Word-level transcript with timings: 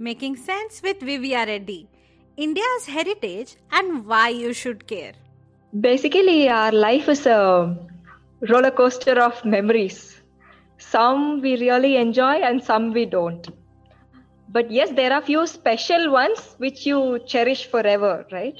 Making 0.00 0.36
Sense 0.36 0.80
with 0.80 1.00
Vivya 1.00 1.44
Reddy 1.44 1.88
India's 2.36 2.86
heritage 2.86 3.56
and 3.72 4.06
why 4.06 4.28
you 4.28 4.52
should 4.52 4.86
care. 4.86 5.14
Basically, 5.80 6.48
our 6.48 6.70
life 6.70 7.08
is 7.08 7.26
a 7.26 7.76
roller 8.48 8.70
coaster 8.70 9.20
of 9.20 9.44
memories. 9.44 10.20
Some 10.76 11.40
we 11.40 11.56
really 11.56 11.96
enjoy 11.96 12.34
and 12.34 12.62
some 12.62 12.92
we 12.92 13.06
don't. 13.06 13.48
But 14.50 14.70
yes, 14.70 14.92
there 14.92 15.12
are 15.12 15.20
few 15.20 15.48
special 15.48 16.12
ones 16.12 16.54
which 16.58 16.86
you 16.86 17.18
cherish 17.26 17.66
forever, 17.66 18.24
right? 18.30 18.54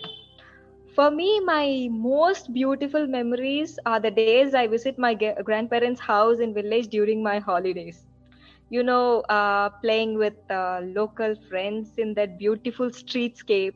For 0.96 1.12
me, 1.12 1.38
my 1.38 1.86
most 1.88 2.52
beautiful 2.52 3.06
memories 3.06 3.78
are 3.86 4.00
the 4.00 4.10
days 4.10 4.54
I 4.54 4.66
visit 4.66 4.98
my 4.98 5.14
grandparents' 5.14 6.00
house 6.00 6.40
in 6.40 6.52
village 6.52 6.88
during 6.88 7.22
my 7.22 7.38
holidays 7.38 8.07
you 8.70 8.82
know, 8.82 9.20
uh, 9.28 9.70
playing 9.82 10.16
with 10.18 10.34
uh, 10.50 10.80
local 10.82 11.34
friends 11.48 11.92
in 11.98 12.14
that 12.14 12.38
beautiful 12.38 12.90
streetscape, 12.90 13.74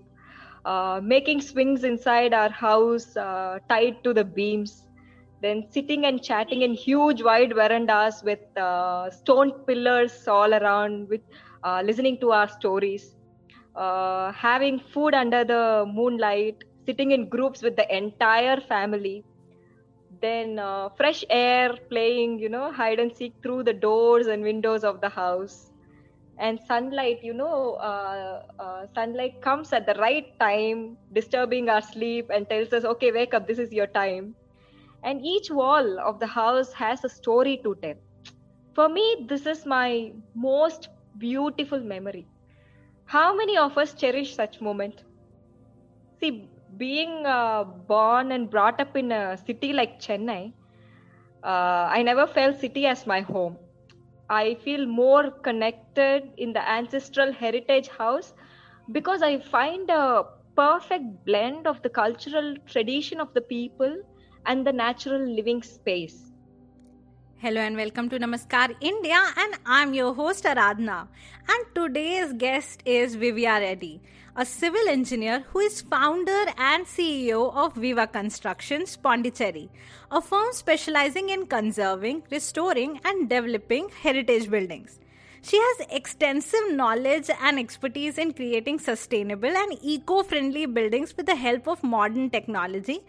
uh, 0.65 1.01
making 1.03 1.41
swings 1.41 1.85
inside 1.85 2.33
our 2.35 2.51
house 2.51 3.17
uh, 3.17 3.59
tied 3.69 3.97
to 4.05 4.13
the 4.15 4.25
beams, 4.25 4.87
then 5.41 5.65
sitting 5.71 6.05
and 6.07 6.23
chatting 6.23 6.63
in 6.63 6.73
huge 6.75 7.23
wide 7.23 7.53
verandas 7.55 8.23
with 8.25 8.41
uh, 8.57 9.11
stone 9.11 9.53
pillars 9.67 10.27
all 10.29 10.53
around, 10.55 11.09
with 11.09 11.23
uh, 11.65 11.83
listening 11.85 12.19
to 12.21 12.31
our 12.33 12.49
stories, 12.49 13.17
having 13.77 14.79
food 14.79 15.15
under 15.15 15.45
the 15.45 15.85
moonlight, 15.87 16.57
sitting 16.87 17.11
in 17.13 17.29
groups 17.29 17.63
with 17.63 17.77
the 17.77 17.87
entire 17.97 18.61
family 18.61 19.25
then 20.23 20.59
uh, 20.59 20.89
fresh 20.97 21.25
air 21.31 21.75
playing 21.91 22.39
you 22.39 22.49
know 22.49 22.73
hide 22.73 23.01
and 23.01 23.15
seek 23.17 23.35
through 23.43 23.65
the 23.65 23.75
doors 23.75 24.29
and 24.29 24.43
windows 24.43 24.85
of 24.85 25.01
the 25.03 25.11
house. 25.11 25.71
And 26.39 26.61
sunlight 26.69 27.19
you 27.23 27.35
know 27.35 27.75
uh, 27.75 28.43
uh, 28.59 28.87
sunlight 28.95 29.43
comes 29.43 29.73
at 29.73 29.87
the 29.87 29.95
right 29.95 30.27
time 30.41 30.97
disturbing 31.13 31.69
our 31.71 31.83
sleep 31.83 32.31
and 32.35 32.49
tells 32.49 32.73
us 32.73 32.85
okay 32.85 33.13
wake 33.13 33.35
up 33.35 33.47
this 33.49 33.59
is 33.59 33.73
your 33.73 33.89
time. 33.89 34.35
And 35.05 35.21
each 35.25 35.51
wall 35.51 35.99
of 36.01 36.21
the 36.21 36.27
house 36.27 36.73
has 36.75 37.05
a 37.05 37.09
story 37.11 37.61
to 37.65 37.77
tell. 37.83 37.97
For 38.75 38.89
me 38.89 39.27
this 39.29 39.47
is 39.47 39.67
my 39.67 40.13
most 40.35 40.89
beautiful 41.19 41.81
memory. 41.81 42.27
How 43.07 43.35
many 43.37 43.57
of 43.59 43.79
us 43.79 43.95
cherish 43.95 44.35
such 44.37 44.61
moment? 44.61 45.05
See 46.21 46.52
being 46.77 47.27
uh, 47.27 47.65
born 47.65 48.33
and 48.33 48.51
brought 48.51 48.81
up 48.81 48.97
in 48.97 49.13
a 49.13 49.37
city 49.37 49.73
like 49.73 50.01
Chennai, 50.01 50.53
uh, 51.45 51.87
I 51.97 52.03
never 52.03 52.27
felt 52.27 52.59
city 52.59 52.87
as 52.87 53.07
my 53.07 53.21
home. 53.21 53.59
I 54.29 54.55
feel 54.55 54.87
more 54.87 55.31
connected 55.31 56.33
in 56.39 56.53
the 56.53 56.69
ancestral 56.69 57.33
heritage 57.33 57.89
house 57.89 58.35
because 58.93 59.23
I 59.23 59.39
find 59.39 59.89
a 59.91 60.25
perfect 60.57 61.25
blend 61.27 61.67
of 61.67 61.83
the 61.83 61.91
cultural 61.91 62.57
tradition 62.67 63.21
of 63.21 63.33
the 63.35 63.43
people 63.43 63.97
and 64.47 64.67
the 64.67 64.73
natural 64.73 65.21
living 65.21 65.63
space. 65.63 66.32
Hello 67.43 67.61
and 67.61 67.77
welcome 67.77 68.09
to 68.09 68.21
Namaskar 68.21 68.73
India, 68.81 69.21
and 69.37 69.57
I'm 69.67 69.95
your 69.95 70.15
host 70.15 70.45
Aradhna. 70.45 71.09
And 71.49 71.65
today's 71.75 72.33
guest 72.35 72.85
is 72.87 73.17
Vivya 73.17 73.59
Reddy 73.59 74.01
a 74.37 74.47
civil 74.47 74.89
engineer 74.89 75.41
who 75.49 75.59
is 75.59 75.81
founder 75.81 76.45
and 76.57 76.87
CEO 76.87 77.53
of 77.53 77.75
Viva 77.75 78.07
Constructions 78.07 78.97
Pondicherry, 78.97 79.69
a 80.13 80.23
firm 80.23 80.53
specializing 80.53 81.31
in 81.31 81.47
conserving, 81.47 82.23
restoring, 82.31 83.01
and 83.05 83.29
developing 83.29 83.89
heritage 84.05 84.49
buildings. 84.49 85.01
She 85.43 85.59
has 85.59 85.87
extensive 85.91 86.71
knowledge 86.71 87.29
and 87.41 87.59
expertise 87.59 88.19
in 88.19 88.35
creating 88.35 88.79
sustainable 88.79 89.63
and 89.65 89.79
eco 89.83 90.23
friendly 90.23 90.67
buildings 90.67 91.17
with 91.17 91.27
the 91.27 91.35
help 91.35 91.67
of 91.67 91.83
modern 91.83 92.31
technology 92.31 93.01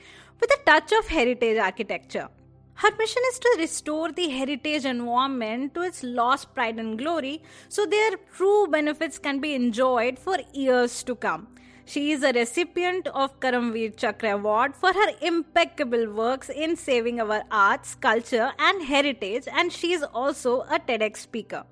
with 0.42 0.50
a 0.50 0.64
touch 0.66 0.92
of 0.92 1.08
heritage 1.08 1.60
architecture. 1.60 2.30
Her 2.76 2.90
mission 2.98 3.22
is 3.30 3.40
to 3.40 3.56
restore 3.60 4.12
the 4.12 4.30
heritage 4.30 4.86
environment 4.86 5.74
to 5.76 5.82
its 5.82 6.04
lost 6.04 6.54
pride 6.54 6.80
and 6.80 6.98
glory 6.98 7.42
so 7.70 7.86
their 7.86 8.18
true 8.36 8.68
benefits 8.68 9.20
can 9.20 9.40
be 9.40 9.54
enjoyed 9.54 10.18
for 10.18 10.38
years 10.54 11.04
to 11.04 11.16
come. 11.16 11.48
She 11.86 12.12
is 12.12 12.24
a 12.24 12.32
recipient 12.32 13.08
of 13.10 13.40
Karamveer 13.42 13.96
Chakra 13.98 14.34
Award 14.36 14.76
for 14.76 14.94
her 14.94 15.12
impeccable 15.22 16.12
works 16.12 16.50
in 16.50 16.78
saving 16.78 17.20
our 17.20 17.44
arts, 17.52 17.96
culture, 17.96 18.54
and 18.58 18.84
heritage, 18.84 19.48
and 19.52 19.72
she 19.72 19.92
is 19.92 20.02
also 20.02 20.62
a 20.62 20.80
TEDx 20.80 21.18
speaker. 21.18 21.64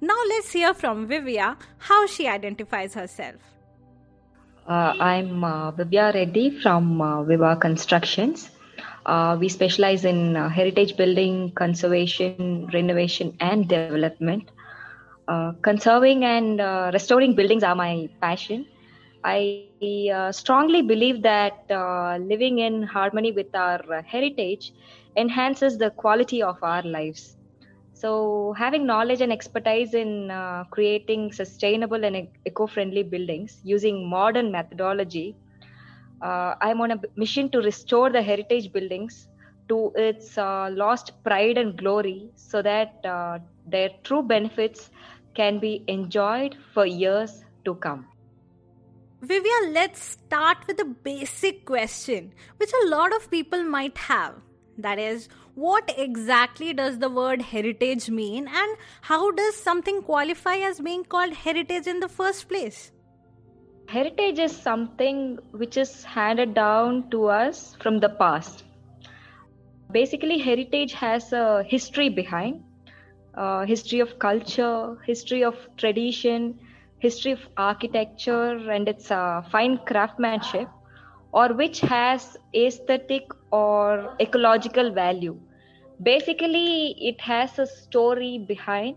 Now, 0.00 0.16
let's 0.28 0.52
hear 0.52 0.72
from 0.72 1.08
Vivya 1.08 1.56
how 1.78 2.06
she 2.06 2.28
identifies 2.28 2.94
herself. 2.94 3.36
Uh, 4.68 4.94
I'm 5.00 5.42
uh, 5.42 5.72
Vivya 5.72 6.14
Reddy 6.14 6.60
from 6.60 7.00
uh, 7.00 7.24
Viva 7.24 7.56
Constructions. 7.56 8.50
Uh, 9.06 9.36
we 9.40 9.48
specialize 9.48 10.04
in 10.04 10.36
uh, 10.36 10.48
heritage 10.50 10.96
building, 10.96 11.52
conservation, 11.56 12.68
renovation, 12.72 13.34
and 13.40 13.68
development. 13.68 14.50
Uh, 15.28 15.52
conserving 15.62 16.24
and 16.24 16.60
uh, 16.60 16.90
restoring 16.92 17.34
buildings 17.34 17.62
are 17.64 17.74
my 17.76 18.08
passion. 18.20 18.66
I 19.24 19.82
uh, 20.10 20.32
strongly 20.32 20.82
believe 20.82 21.22
that 21.22 21.54
uh, 21.70 22.18
living 22.18 22.58
in 22.58 22.82
harmony 22.82 23.32
with 23.32 23.54
our 23.54 23.80
heritage 24.06 24.72
enhances 25.16 25.78
the 25.78 25.90
quality 25.90 26.42
of 26.42 26.56
our 26.62 26.82
lives. 26.82 27.36
So, 27.92 28.54
having 28.58 28.86
knowledge 28.86 29.20
and 29.20 29.32
expertise 29.32 29.94
in 29.94 30.30
creating 30.70 31.32
sustainable 31.32 32.04
and 32.04 32.28
eco 32.46 32.66
friendly 32.66 33.02
buildings 33.02 33.58
using 33.62 34.08
modern 34.08 34.50
methodology 34.52 35.36
uh, 36.22 36.54
I'm 36.60 36.80
on 36.80 36.92
a 36.92 37.00
mission 37.16 37.50
to 37.50 37.58
restore 37.58 38.10
the 38.10 38.22
heritage 38.22 38.72
buildings 38.72 39.28
to 39.68 39.92
its 39.94 40.38
uh, 40.38 40.70
lost 40.72 41.12
pride 41.24 41.58
and 41.58 41.76
glory 41.76 42.30
so 42.36 42.62
that 42.62 43.04
uh, 43.04 43.38
their 43.66 43.90
true 44.04 44.22
benefits 44.22 44.90
can 45.34 45.58
be 45.58 45.84
enjoyed 45.88 46.56
for 46.72 46.86
years 46.86 47.44
to 47.64 47.74
come. 47.74 48.06
Vivya, 49.24 49.72
let's 49.72 50.00
start 50.00 50.58
with 50.66 50.78
a 50.80 50.84
basic 50.84 51.64
question 51.64 52.32
which 52.58 52.70
a 52.84 52.88
lot 52.88 53.14
of 53.14 53.30
people 53.30 53.62
might 53.64 53.96
have. 53.98 54.34
That 54.78 54.98
is, 54.98 55.28
what 55.54 55.92
exactly 55.96 56.74
does 56.74 56.98
the 56.98 57.08
word 57.08 57.40
heritage 57.40 58.10
mean, 58.10 58.46
and 58.46 58.76
how 59.00 59.30
does 59.30 59.56
something 59.56 60.02
qualify 60.02 60.56
as 60.56 60.80
being 60.80 61.02
called 61.02 61.32
heritage 61.32 61.86
in 61.86 62.00
the 62.00 62.08
first 62.08 62.46
place? 62.48 62.92
Heritage 63.88 64.38
is 64.38 64.56
something 64.56 65.38
which 65.52 65.76
is 65.76 66.04
handed 66.04 66.54
down 66.54 67.10
to 67.10 67.26
us 67.26 67.74
from 67.80 67.98
the 68.00 68.08
past. 68.08 68.64
Basically, 69.90 70.38
heritage 70.38 70.92
has 70.94 71.32
a 71.32 71.62
history 71.62 72.08
behind 72.08 72.62
uh, 73.36 73.64
history 73.64 74.00
of 74.00 74.18
culture, 74.18 74.96
history 75.06 75.42
of 75.44 75.54
tradition, 75.76 76.58
history 76.98 77.32
of 77.32 77.40
architecture, 77.56 78.70
and 78.70 78.88
its 78.88 79.10
uh, 79.10 79.42
fine 79.50 79.78
craftsmanship, 79.86 80.68
or 81.32 81.52
which 81.54 81.80
has 81.80 82.36
aesthetic 82.54 83.24
or 83.52 84.14
ecological 84.20 84.90
value. 84.92 85.38
Basically, 86.02 86.94
it 86.98 87.20
has 87.20 87.58
a 87.58 87.66
story 87.66 88.38
behind 88.46 88.96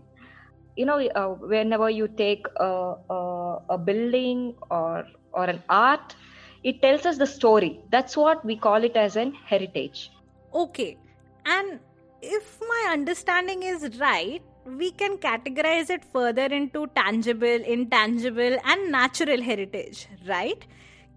you 0.76 0.86
know 0.86 0.98
uh, 0.98 1.28
whenever 1.52 1.90
you 1.90 2.08
take 2.08 2.46
a, 2.56 2.94
a, 3.10 3.58
a 3.70 3.78
building 3.78 4.54
or 4.70 5.06
or 5.32 5.44
an 5.44 5.62
art 5.68 6.14
it 6.62 6.82
tells 6.82 7.06
us 7.06 7.16
the 7.16 7.26
story. 7.26 7.80
That's 7.90 8.16
what 8.16 8.44
we 8.44 8.54
call 8.54 8.84
it 8.84 8.94
as 8.94 9.16
an 9.16 9.32
heritage. 9.32 10.10
Okay. 10.52 10.98
And 11.46 11.80
if 12.20 12.60
my 12.60 12.90
understanding 12.92 13.62
is 13.62 13.98
right 13.98 14.42
we 14.66 14.90
can 14.90 15.16
categorize 15.16 15.88
it 15.88 16.04
further 16.04 16.44
into 16.44 16.86
tangible 16.88 17.64
intangible 17.74 18.58
and 18.64 18.92
natural 18.92 19.40
heritage 19.40 20.06
right? 20.28 20.66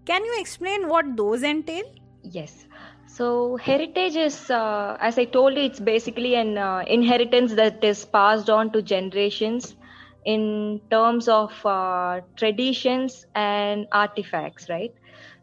Can 0.06 0.24
you 0.24 0.34
explain 0.38 0.88
what 0.88 1.16
those 1.16 1.42
entail? 1.42 1.84
Yes 2.22 2.66
so 3.06 3.56
heritage 3.56 4.16
is 4.16 4.50
uh, 4.50 4.96
as 5.00 5.18
i 5.18 5.24
told 5.24 5.56
you 5.56 5.64
it's 5.64 5.80
basically 5.80 6.34
an 6.34 6.58
uh, 6.58 6.82
inheritance 6.86 7.54
that 7.54 7.82
is 7.84 8.04
passed 8.04 8.50
on 8.50 8.70
to 8.72 8.82
generations 8.82 9.76
in 10.24 10.80
terms 10.90 11.28
of 11.28 11.52
uh, 11.66 12.20
traditions 12.36 13.26
and 13.34 13.86
artifacts 13.92 14.68
right 14.68 14.92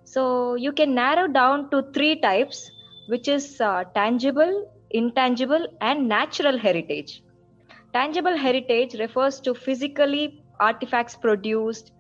so 0.04 0.56
you 0.56 0.72
can 0.74 0.94
narrow 0.96 1.28
down 1.28 1.70
to 1.72 1.84
three 1.94 2.20
types, 2.20 2.70
which 3.08 3.30
is 3.30 3.62
uh, 3.62 3.86
tangible, 3.96 4.70
intangible, 4.90 5.68
and 5.80 6.10
natural 6.10 6.58
heritage. 6.58 7.24
Tangible 7.94 8.36
heritage 8.36 8.96
refers 9.00 9.40
to 9.42 9.54
physically 9.54 10.44
artifacts 10.60 11.16
produced, 11.16 11.92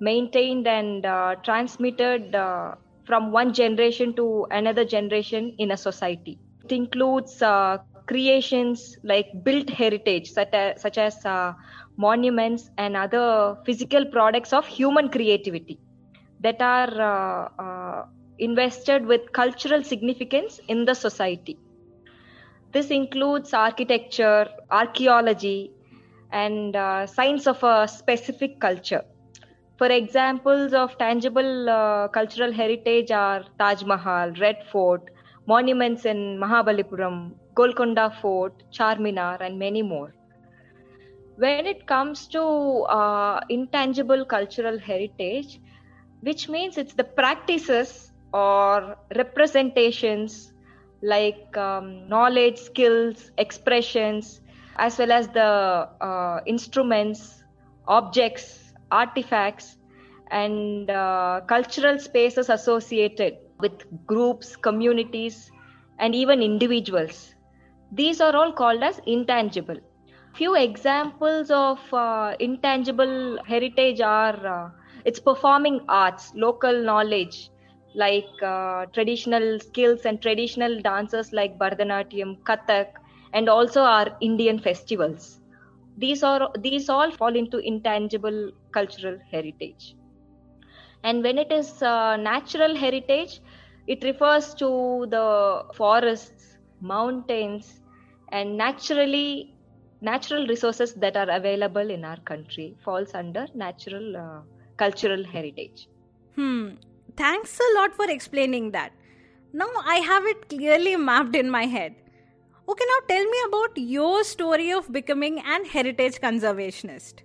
maintained, 0.00 0.66
and 0.66 1.06
uh, 1.06 1.36
transmitted 1.44 2.34
uh, 2.34 2.74
from 3.04 3.32
one 3.32 3.52
generation 3.52 4.14
to 4.16 4.46
another 4.50 4.84
generation 4.84 5.54
in 5.58 5.70
a 5.72 5.76
society. 5.76 6.38
It 6.64 6.72
includes 6.72 7.42
uh, 7.42 7.78
creations 8.06 8.96
like 9.04 9.26
built 9.44 9.70
heritage, 9.70 10.30
such 10.30 10.52
as, 10.52 10.80
such 10.80 10.98
as 10.98 11.24
uh, 11.24 11.52
monuments 11.96 12.68
and 12.78 12.96
other 12.96 13.56
physical 13.64 14.04
products 14.06 14.52
of 14.52 14.66
human 14.66 15.08
creativity 15.10 15.80
that 16.40 16.60
are 16.60 17.00
uh, 17.00 17.48
uh, 17.62 18.04
invested 18.38 19.06
with 19.06 19.32
cultural 19.32 19.82
significance 19.82 20.60
in 20.68 20.84
the 20.84 20.94
society. 20.94 21.58
This 22.72 22.90
includes 22.90 23.52
architecture, 23.54 24.48
archaeology, 24.70 25.72
and 26.32 26.74
uh, 26.74 27.06
science 27.06 27.46
of 27.46 27.62
a 27.62 27.86
specific 27.88 28.60
culture. 28.60 29.04
For 29.80 29.86
examples 29.86 30.74
of 30.74 30.98
tangible 30.98 31.70
uh, 31.70 32.08
cultural 32.08 32.52
heritage 32.52 33.10
are 33.10 33.44
Taj 33.58 33.82
Mahal, 33.82 34.30
Red 34.32 34.66
Fort, 34.70 35.10
monuments 35.46 36.04
in 36.04 36.38
Mahabalipuram, 36.38 37.32
Golconda 37.54 38.10
Fort, 38.20 38.62
Charminar, 38.70 39.40
and 39.40 39.58
many 39.58 39.80
more. 39.82 40.14
When 41.36 41.66
it 41.66 41.86
comes 41.86 42.28
to 42.28 42.42
uh, 42.42 43.40
intangible 43.48 44.26
cultural 44.26 44.78
heritage, 44.78 45.58
which 46.20 46.46
means 46.50 46.76
it's 46.76 46.92
the 46.92 47.04
practices 47.04 48.12
or 48.34 48.98
representations 49.16 50.52
like 51.00 51.56
um, 51.56 52.06
knowledge, 52.06 52.58
skills, 52.58 53.30
expressions, 53.38 54.42
as 54.76 54.98
well 54.98 55.12
as 55.12 55.28
the 55.28 55.88
uh, 56.02 56.40
instruments, 56.44 57.42
objects, 57.88 58.69
artifacts, 58.90 59.76
and 60.30 60.90
uh, 60.90 61.40
cultural 61.48 61.98
spaces 61.98 62.48
associated 62.48 63.34
with 63.58 63.72
groups, 64.06 64.56
communities, 64.56 65.50
and 65.98 66.14
even 66.14 66.42
individuals. 66.42 67.34
These 67.90 68.20
are 68.20 68.34
all 68.36 68.52
called 68.52 68.82
as 68.82 69.00
intangible. 69.06 69.76
Few 70.34 70.54
examples 70.54 71.50
of 71.50 71.80
uh, 71.92 72.34
intangible 72.40 73.38
heritage 73.46 74.00
are 74.00 74.46
uh, 74.46 74.70
it's 75.04 75.20
performing 75.20 75.80
arts 75.88 76.32
local 76.34 76.82
knowledge 76.82 77.50
like 77.94 78.28
uh, 78.42 78.86
traditional 78.92 79.58
skills 79.60 80.04
and 80.04 80.20
traditional 80.22 80.80
dances 80.80 81.32
like 81.32 81.58
bharatanatyam 81.58 82.36
kathak 82.44 82.88
and 83.32 83.48
also 83.48 83.82
our 83.82 84.16
indian 84.20 84.58
festivals 84.58 85.39
these 86.04 86.22
are 86.22 86.50
these 86.66 86.88
all 86.88 87.10
fall 87.20 87.34
into 87.42 87.58
intangible 87.72 88.40
cultural 88.72 89.18
heritage 89.30 89.94
and 91.02 91.22
when 91.22 91.38
it 91.38 91.50
is 91.52 91.82
uh, 91.82 92.16
natural 92.16 92.74
heritage 92.76 93.40
it 93.86 94.02
refers 94.04 94.54
to 94.54 95.06
the 95.14 95.26
forests 95.74 96.56
mountains 96.80 97.80
and 98.32 98.56
naturally 98.56 99.54
natural 100.00 100.46
resources 100.46 100.94
that 100.94 101.16
are 101.16 101.30
available 101.30 101.90
in 101.90 102.04
our 102.04 102.20
country 102.20 102.76
falls 102.84 103.14
under 103.14 103.46
natural 103.54 104.16
uh, 104.16 104.40
cultural 104.78 105.22
heritage. 105.24 105.88
Hmm. 106.36 106.70
Thanks 107.16 107.58
a 107.60 107.78
lot 107.78 107.94
for 107.94 108.08
explaining 108.10 108.70
that. 108.70 108.92
Now 109.52 109.68
I 109.84 109.96
have 109.96 110.24
it 110.24 110.48
clearly 110.48 110.96
mapped 110.96 111.36
in 111.36 111.50
my 111.50 111.66
head. 111.66 111.94
Okay, 112.70 112.84
now 112.88 113.00
tell 113.08 113.24
me 113.24 113.38
about 113.48 113.76
your 113.76 114.22
story 114.22 114.70
of 114.72 114.92
becoming 114.92 115.40
an 115.40 115.64
heritage 115.64 116.20
conservationist. 116.20 117.22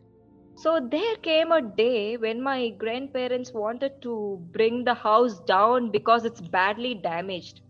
So 0.57 0.79
there 0.91 1.15
came 1.17 1.51
a 1.51 1.61
day 1.61 2.17
when 2.17 2.41
my 2.41 2.69
grandparents 2.69 3.53
wanted 3.53 3.91
to 4.01 4.39
bring 4.51 4.83
the 4.83 4.93
house 4.95 5.39
down 5.41 5.91
because 5.91 6.25
it's 6.25 6.41
badly 6.41 6.95
damaged. 6.95 7.61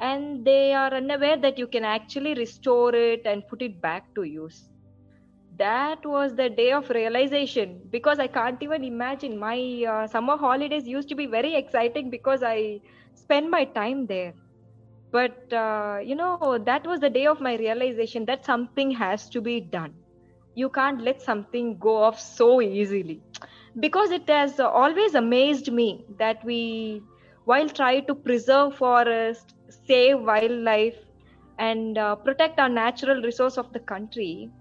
And 0.00 0.44
they 0.46 0.72
are 0.74 0.94
unaware 0.94 1.36
that 1.38 1.58
you 1.58 1.66
can 1.66 1.84
actually 1.84 2.34
restore 2.34 2.94
it 2.94 3.22
and 3.26 3.46
put 3.48 3.62
it 3.62 3.80
back 3.82 4.14
to 4.14 4.22
use 4.24 4.70
that 5.56 6.04
was 6.04 6.34
the 6.36 6.50
day 6.50 6.72
of 6.72 6.90
realization 6.90 7.80
because 7.90 8.18
i 8.18 8.26
can't 8.26 8.62
even 8.62 8.82
imagine 8.84 9.38
my 9.38 9.84
uh, 9.88 10.06
summer 10.06 10.36
holidays 10.36 10.86
used 10.86 11.08
to 11.08 11.14
be 11.14 11.26
very 11.26 11.54
exciting 11.54 12.10
because 12.10 12.42
i 12.42 12.80
spend 13.14 13.50
my 13.50 13.64
time 13.64 14.06
there 14.06 14.34
but 15.14 15.52
uh, 15.52 15.98
you 16.04 16.16
know 16.16 16.58
that 16.66 16.86
was 16.86 17.00
the 17.00 17.10
day 17.10 17.26
of 17.26 17.40
my 17.40 17.56
realization 17.56 18.26
that 18.26 18.44
something 18.44 18.90
has 18.92 19.28
to 19.30 19.40
be 19.40 19.60
done. 19.60 19.94
You 20.54 20.70
can't 20.70 21.00
let 21.02 21.22
something 21.22 21.78
go 21.78 21.96
off 22.04 22.20
so 22.20 22.60
easily. 22.62 23.22
Because 23.80 24.10
it 24.12 24.28
has 24.28 24.60
always 24.60 25.14
amazed 25.14 25.72
me 25.72 26.04
that 26.18 26.44
we 26.44 27.06
while 27.44 27.68
try 27.68 28.00
to 28.00 28.14
preserve 28.14 28.74
forest 28.76 29.54
save 29.70 30.20
wildlife 30.22 30.98
and 31.58 31.98
uh, 31.98 32.16
protect 32.16 32.58
our 32.60 32.68
natural 32.68 33.22
resource 33.22 33.56
of 33.58 33.72
the 33.72 33.80
country 33.80 34.52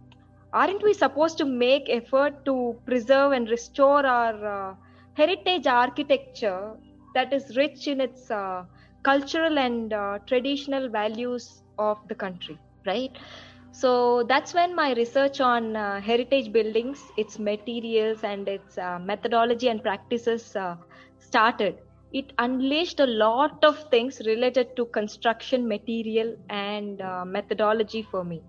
aren't 0.54 0.84
we 0.84 0.94
supposed 0.94 1.38
to 1.38 1.46
make 1.46 1.90
effort 1.90 2.34
to 2.46 2.56
preserve 2.86 3.32
and 3.34 3.50
restore 3.50 4.06
our 4.06 4.38
uh, 4.72 4.76
heritage 5.16 5.68
architecture 5.68 6.76
that 7.14 7.34
is 7.34 7.56
rich 7.58 7.88
in 7.88 8.00
its 8.02 8.30
uh, 8.32 8.64
cultural 9.04 9.58
and 9.60 9.94
uh, 9.94 10.20
traditional 10.28 10.90
values 10.90 11.64
of 11.78 11.98
the 12.10 12.16
country 12.16 12.58
right? 12.86 13.18
So 13.72 14.24
that's 14.24 14.54
when 14.54 14.76
my 14.76 14.94
research 14.94 15.40
on 15.42 15.76
uh, 15.76 16.00
heritage 16.02 16.52
buildings 16.52 17.02
its 17.18 17.40
materials 17.40 18.24
and 18.24 18.48
its 18.48 18.78
uh, 18.78 19.00
methodology 19.00 19.68
and 19.70 19.82
practices 19.82 20.56
uh, 20.56 20.76
started. 21.20 21.78
It 22.12 22.32
unleashed 22.38 23.00
a 23.00 23.08
lot 23.08 23.64
of 23.64 23.84
things 23.90 24.22
related 24.26 24.76
to 24.78 24.86
construction 24.94 25.68
material 25.68 26.36
and 26.50 27.02
methodology 27.26 28.04
for 28.04 28.24
me. 28.24 28.44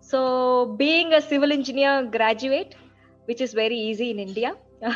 So, 0.00 0.76
being 0.78 1.12
a 1.12 1.20
civil 1.20 1.52
engineer 1.52 2.04
graduate, 2.10 2.74
which 3.26 3.40
is 3.40 3.52
very 3.54 3.76
easy 3.76 4.10
in 4.10 4.18
India, 4.18 4.54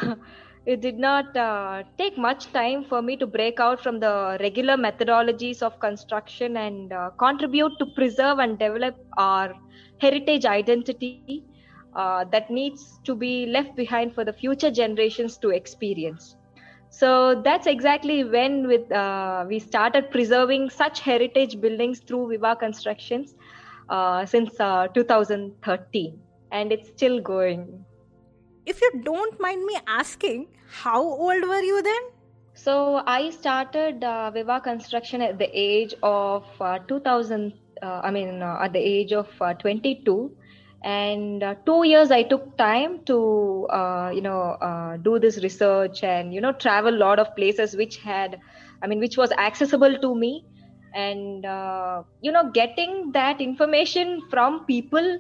it 0.67 0.81
did 0.81 0.99
not 0.99 1.35
uh, 1.37 1.83
take 1.97 2.19
much 2.19 2.53
time 2.53 2.85
for 2.85 3.01
me 3.01 3.17
to 3.17 3.27
break 3.27 3.59
out 3.61 3.83
from 3.83 3.99
the 3.99 4.37
regular 4.41 4.77
methodologies 4.77 5.63
of 5.63 5.79
construction 5.81 6.57
and 6.59 6.93
uh, 6.93 7.11
contribute 7.19 7.73
to 7.79 7.87
preserve 7.97 8.39
and 8.39 8.59
develop 8.59 8.95
our 9.17 9.55
heritage 10.01 10.45
identity 10.45 11.45
uh, 11.95 12.25
that 12.31 12.51
needs 12.51 13.01
to 13.05 13.15
be 13.15 13.47
left 13.47 13.75
behind 13.75 14.15
for 14.15 14.25
the 14.25 14.33
future 14.33 14.71
generations 14.71 15.39
to 15.39 15.51
experience. 15.51 16.37
So 16.91 17.41
that's 17.43 17.67
exactly 17.67 18.25
when 18.25 18.67
with 18.67 18.91
uh, 18.93 19.45
we 19.49 19.61
started 19.61 20.11
preserving 20.11 20.71
such 20.71 21.01
heritage 21.01 21.61
buildings 21.61 22.01
through 22.01 22.31
Viva 22.31 22.57
Constructions 22.57 23.35
uh, 23.89 24.27
since 24.27 24.59
uh, 24.61 24.89
2013 24.89 26.19
and 26.53 26.73
it's 26.73 26.89
still 26.89 27.21
going. 27.21 27.85
If 28.67 28.81
you 28.81 29.01
don't 29.03 29.41
mind 29.41 29.65
me 29.65 29.77
asking, 29.87 30.49
how 30.69 31.03
old 31.03 31.43
were 31.49 31.61
you 31.61 31.83
then? 31.83 32.03
So 32.55 33.03
I 33.07 33.31
started 33.31 34.05
uh, 34.05 34.31
Viva 34.31 34.61
Construction 34.61 35.23
at 35.23 35.39
the 35.39 35.49
age 35.53 35.95
of 36.03 36.45
uh, 36.61 36.79
2000. 36.81 37.53
Uh, 37.83 38.01
I 38.05 38.11
mean, 38.11 38.43
uh, 38.43 38.59
at 38.61 38.73
the 38.73 38.79
age 38.79 39.13
of 39.13 39.29
uh, 39.41 39.55
22, 39.55 40.31
and 40.85 41.43
uh, 41.43 41.55
two 41.65 41.85
years 41.85 42.11
I 42.11 42.23
took 42.23 42.57
time 42.59 43.01
to, 43.07 43.67
you 44.15 44.21
know, 44.21 44.99
do 45.03 45.19
this 45.19 45.43
research 45.43 46.03
and 46.03 46.35
you 46.35 46.41
know 46.41 46.53
travel 46.53 46.95
a 46.95 47.03
lot 47.07 47.19
of 47.19 47.35
places 47.37 47.75
which 47.75 47.97
had, 47.97 48.39
I 48.83 48.87
mean, 48.87 48.99
which 49.01 49.17
was 49.17 49.33
accessible 49.33 49.99
to 49.99 50.15
me 50.15 50.45
and 50.95 51.45
you 52.21 52.33
know 52.33 52.51
getting 52.53 53.13
that 53.13 53.41
information 53.41 54.21
from 54.31 54.65
people 54.67 55.19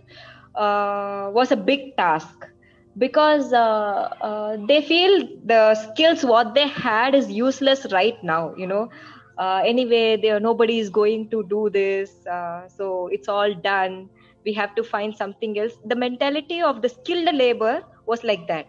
was 0.54 1.52
a 1.52 1.56
big 1.56 1.96
task 1.96 2.48
because 2.98 3.52
uh, 3.52 4.08
uh, 4.20 4.56
they 4.68 4.80
feel 4.82 5.26
the 5.44 5.74
skills 5.74 6.24
what 6.24 6.54
they 6.54 6.66
had 6.68 7.14
is 7.14 7.30
useless 7.30 7.86
right 7.92 8.16
now 8.22 8.54
you 8.56 8.66
know. 8.66 8.88
Uh, 9.38 9.62
anyway 9.64 10.16
there 10.20 10.38
nobody 10.40 10.78
is 10.78 10.90
going 10.90 11.28
to 11.30 11.42
do 11.48 11.68
this 11.70 12.10
uh, 12.26 12.68
so 12.68 13.08
it's 13.10 13.28
all 13.28 13.54
done. 13.54 14.08
We 14.44 14.52
have 14.54 14.74
to 14.76 14.82
find 14.84 15.14
something 15.14 15.58
else. 15.58 15.72
The 15.84 15.96
mentality 15.96 16.60
of 16.62 16.82
the 16.82 16.88
skilled 16.88 17.34
labor 17.34 17.82
was 18.06 18.22
like 18.24 18.46
that. 18.48 18.66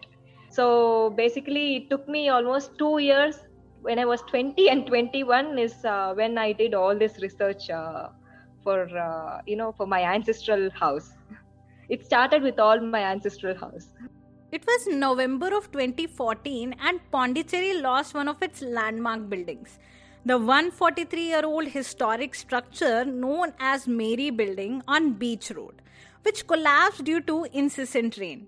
So 0.50 1.10
basically 1.16 1.76
it 1.76 1.90
took 1.90 2.08
me 2.08 2.28
almost 2.28 2.72
2 2.78 2.98
years. 2.98 3.36
When 3.80 3.98
i 3.98 4.04
was 4.04 4.22
20 4.30 4.68
and 4.70 4.86
21 4.86 5.58
is 5.58 5.74
uh, 5.84 6.12
when 6.14 6.38
i 6.38 6.52
did 6.52 6.74
all 6.74 6.96
this 6.98 7.18
research 7.22 7.68
uh, 7.70 8.08
for 8.62 8.86
you 9.46 9.56
know 9.56 9.72
for 9.76 9.86
my 9.86 10.02
ancestral 10.02 10.70
house. 10.70 11.10
It 11.88 12.04
started 12.04 12.42
with 12.42 12.58
all 12.60 12.80
my 12.80 12.96
ancestral 13.00 13.50
house 13.50 13.86
it 14.52 14.66
was 14.66 14.86
November 14.86 15.48
of 15.56 15.72
2014 15.72 16.74
and 16.78 17.00
Pondicherry 17.10 17.72
lost 17.80 18.12
one 18.12 18.28
of 18.28 18.42
its 18.42 18.60
landmark 18.60 19.30
buildings. 19.30 19.78
The 20.26 20.36
143 20.36 21.22
year 21.22 21.46
old 21.46 21.68
historic 21.68 22.34
structure 22.34 23.02
known 23.06 23.54
as 23.58 23.86
Mairie 23.86 24.36
Building 24.36 24.82
on 24.86 25.14
Beach 25.14 25.50
Road, 25.56 25.80
which 26.22 26.46
collapsed 26.46 27.04
due 27.04 27.22
to 27.22 27.46
incessant 27.54 28.18
rain. 28.18 28.46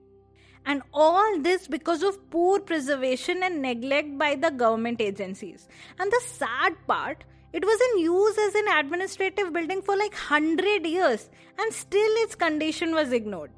And 0.67 0.83
all 0.93 1.41
this 1.41 1.67
because 1.69 2.03
of 2.03 2.31
poor 2.31 2.61
preservation 2.61 3.43
and 3.43 3.63
neglect 3.63 4.19
by 4.19 4.35
the 4.35 4.51
government 4.51 5.01
agencies. 5.01 5.69
And 5.99 6.13
the 6.13 6.21
sad 6.27 6.75
part, 6.87 7.25
it 7.55 7.65
was 7.65 7.81
in 7.93 8.01
use 8.01 8.37
as 8.37 8.55
an 8.55 8.69
administrative 8.79 9.55
building 9.55 9.81
for 9.81 9.97
like 9.97 10.13
100 10.13 10.87
years 10.87 11.31
and 11.59 11.73
still 11.73 12.23
its 12.25 12.35
condition 12.35 12.95
was 12.95 13.11
ignored. 13.11 13.51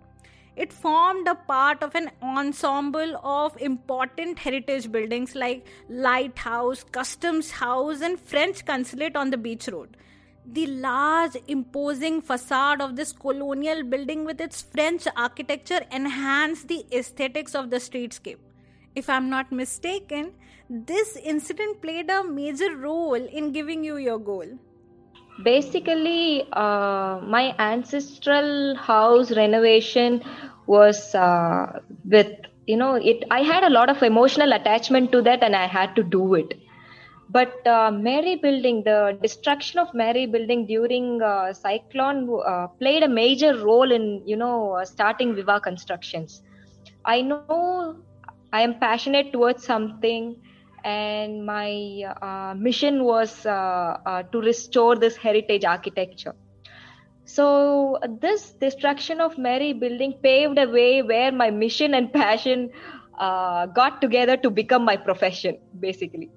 It 0.57 0.73
formed 0.73 1.29
a 1.29 1.35
part 1.35 1.83
of 1.83 1.95
an 1.95 2.11
ensemble 2.23 3.17
of 3.23 3.61
important 3.61 4.39
heritage 4.39 4.91
buildings 4.91 5.35
like 5.35 5.67
Lighthouse, 5.91 6.83
Customs 6.83 7.51
House, 7.51 8.01
and 8.01 8.19
French 8.19 8.65
Consulate 8.65 9.17
on 9.17 9.29
the 9.31 9.37
Beach 9.37 9.69
Road. 9.69 9.99
The 10.47 10.67
large, 10.67 11.37
imposing 11.47 12.23
facade 12.23 12.81
of 12.81 12.97
this 12.97 13.13
colonial 13.13 13.83
building 13.83 14.25
with 14.25 14.41
its 14.41 14.63
French 14.63 15.07
architecture 15.15 15.81
enhanced 15.93 16.69
the 16.69 16.87
aesthetics 16.91 17.55
of 17.55 17.69
the 17.69 17.77
streetscape. 17.77 18.39
If 18.95 19.11
I'm 19.11 19.29
not 19.29 19.53
mistaken, 19.53 20.33
this 20.71 21.17
incident 21.17 21.83
played 21.83 22.09
a 22.09 22.25
major 22.25 22.75
role 22.77 23.13
in 23.13 23.53
giving 23.53 23.85
you 23.85 23.99
your 23.99 24.19
goal 24.19 24.59
basically 25.43 26.45
uh, 26.53 27.19
my 27.37 27.55
ancestral 27.59 28.75
house 28.77 29.31
renovation 29.33 30.23
was 30.67 31.15
uh, 31.15 31.67
with 32.05 32.31
you 32.67 32.77
know 32.77 32.95
it 32.95 33.25
i 33.31 33.41
had 33.41 33.65
a 33.65 33.71
lot 33.71 33.89
of 33.91 34.03
emotional 34.03 34.53
attachment 34.53 35.13
to 35.13 35.23
that 35.23 35.43
and 35.43 35.57
i 35.57 35.67
had 35.67 35.95
to 35.97 36.03
do 36.03 36.35
it. 36.35 36.55
But 37.29 37.53
uh, 37.67 37.91
Mairie 37.91 38.37
building 38.41 38.83
the 38.85 39.17
destruction 39.21 39.79
of 39.81 39.89
Mairie 39.95 40.27
building 40.31 40.67
during 40.67 41.21
uh, 41.23 41.53
cyclone 41.53 42.29
uh, 42.47 42.67
played 42.81 43.03
a 43.03 43.09
major 43.09 43.57
role 43.65 43.91
in 43.93 44.23
you 44.27 44.37
know 44.37 44.75
uh, 44.77 44.85
starting 44.85 45.35
viva 45.35 45.61
constructions. 45.61 46.43
I 47.05 47.21
know 47.23 47.83
i 48.41 48.61
am 48.63 48.63
passionate 48.79 49.33
towards 49.33 49.65
something 49.65 50.37
and 50.85 51.45
my 51.45 52.05
uh, 52.23 52.55
mission 52.57 53.05
was 53.05 53.45
uh, 53.47 53.99
uh, 54.07 54.23
to 54.25 54.41
restore 54.41 54.97
this 54.97 55.17
heritage 55.17 55.65
architecture. 55.65 56.35
So 57.25 57.99
this 58.21 58.53
destruction 58.53 59.21
of 59.21 59.37
Mairie 59.37 59.79
building 59.79 60.15
paved 60.23 60.59
a 60.59 60.69
way 60.69 61.03
where 61.03 61.33
my 61.33 61.51
mission 61.51 61.95
and 61.95 62.13
passion 62.21 62.71
uh, 63.19 63.67
got 63.67 64.01
together 64.01 64.37
to 64.37 64.51
become 64.51 64.85
my 64.85 64.97
profession, 64.97 65.59
basically. 65.81 66.31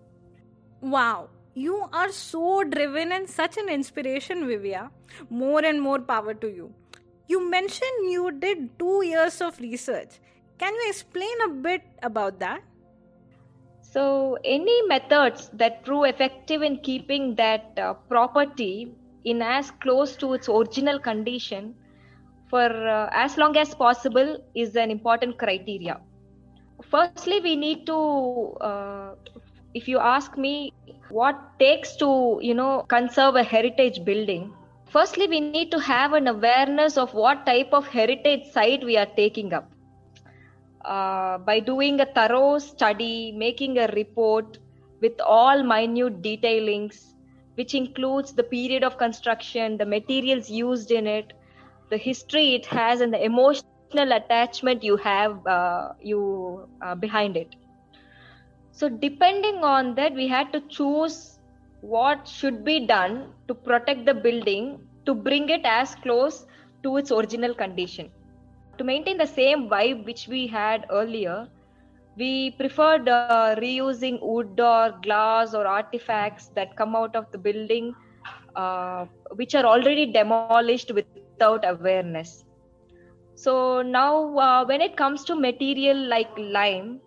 Wow, 0.82 1.30
you 1.54 1.86
are 1.94 2.12
so 2.12 2.64
driven 2.64 3.12
and 3.12 3.30
such 3.30 3.58
an 3.58 3.70
inspiration, 3.70 4.46
Vivya. 4.46 4.90
More 5.30 5.64
and 5.64 5.82
more 5.82 6.00
power 6.00 6.34
to 6.34 6.48
you. 6.48 6.74
You 7.28 7.50
mentioned 7.50 8.10
you 8.10 8.32
did 8.32 8.80
two 8.80 9.04
years 9.06 9.42
of 9.42 9.60
research. 9.60 10.20
Can 10.58 10.74
you 10.74 10.86
explain 10.88 11.42
a 11.46 11.50
bit 11.50 11.84
about 12.02 12.40
that? 12.40 12.62
So, 13.92 14.38
any 14.44 14.82
methods 14.88 15.50
that 15.54 15.84
prove 15.84 16.06
effective 16.06 16.62
in 16.62 16.78
keeping 16.78 17.36
that 17.36 17.78
uh, 17.78 17.94
property 18.08 18.94
in 19.26 19.42
as 19.42 19.72
close 19.72 20.16
to 20.18 20.34
its 20.34 20.48
original 20.48 21.00
condition 21.00 21.74
for 22.50 22.66
uh, 22.66 23.10
as 23.12 23.38
long 23.38 23.58
as 23.58 23.74
possible 23.74 24.38
is 24.56 24.76
an 24.76 24.92
important 24.92 25.40
criteria. 25.40 26.00
Firstly, 26.92 27.40
we 27.40 27.56
need 27.56 27.86
to, 27.88 27.98
uh, 28.62 29.16
if 29.74 29.88
you 29.88 30.00
ask 30.00 30.38
me, 30.38 30.74
what 31.10 31.36
takes 31.60 31.96
to 31.98 32.40
you 32.42 32.54
know 32.54 32.86
conserve 32.88 33.36
a 33.36 33.44
heritage 33.44 34.04
building. 34.06 34.54
Firstly, 34.86 35.28
we 35.28 35.40
need 35.40 35.72
to 35.72 35.80
have 35.80 36.14
an 36.14 36.28
awareness 36.28 36.98
of 36.98 37.14
what 37.14 37.46
type 37.46 37.74
of 37.74 37.88
heritage 37.88 38.52
site 38.52 38.84
we 38.84 38.98
are 38.98 39.10
taking 39.18 39.54
up 39.54 39.72
uh, 40.86 41.38
by 41.40 41.60
doing 41.60 42.00
a 42.00 42.06
thorough 42.06 42.58
study, 42.60 43.32
making 43.32 43.78
a 43.78 43.88
report 43.88 44.58
with 45.02 45.20
all 45.22 45.64
minute 45.64 46.22
detailings, 46.22 47.14
which 47.56 47.74
includes 47.74 48.34
the 48.34 48.44
period 48.44 48.84
of 48.84 48.98
construction, 48.98 49.78
the 49.78 49.86
materials 49.86 50.50
used 50.50 50.92
in 50.92 51.08
it, 51.08 51.34
the 51.90 51.98
history 51.98 52.56
it 52.56 52.66
has, 52.66 53.02
and 53.02 53.14
the 53.14 53.24
emotional 53.24 54.12
attachment 54.12 54.84
you 54.84 54.98
have 54.98 55.46
uh, 55.48 55.90
you 56.02 56.68
uh, 56.82 56.96
behind 56.96 57.36
it. 57.36 57.56
So, 58.72 58.88
depending 58.88 59.64
on 59.64 59.96
that, 59.96 60.14
we 60.14 60.28
had 60.28 60.54
to 60.54 60.62
choose 60.62 61.40
what 61.82 62.28
should 62.28 62.64
be 62.64 62.86
done 62.86 63.34
to 63.48 63.54
protect 63.54 64.06
the 64.06 64.14
building 64.14 64.80
to 65.06 65.14
bring 65.14 65.50
it 65.50 65.62
as 65.66 65.96
close 65.96 66.46
to 66.84 66.98
its 66.98 67.12
original 67.12 67.54
condition 67.54 68.10
to 68.80 68.86
maintain 68.86 69.28
the 69.30 69.38
same 69.38 69.80
vibe 69.80 70.22
which 70.24 70.40
we 70.44 70.66
had 70.66 71.04
earlier, 71.10 71.64
we 72.18 72.70
preferred 72.70 73.24
uh, 73.26 73.56
reusing 73.60 74.20
wood 74.22 74.60
or 74.60 74.94
glass 75.04 75.54
or 75.54 75.68
artifacts 75.68 76.50
that 76.56 76.76
come 76.78 76.96
out 76.96 77.16
of 77.16 77.32
the 77.32 77.38
building, 77.40 77.96
uh, 78.56 79.06
which 79.36 79.56
are 79.56 79.66
already 79.66 80.12
demolished 80.12 81.02
without 81.02 81.64
awareness. 81.66 82.44
So 83.36 83.82
now, 83.82 84.38
uh, 84.38 84.66
when 84.66 84.82
it 84.82 84.96
comes 84.98 85.24
to 85.26 85.36
material 85.36 85.98
like 86.08 86.30
lime, 86.38 87.02